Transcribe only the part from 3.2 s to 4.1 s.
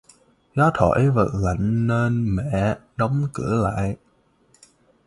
cửa lại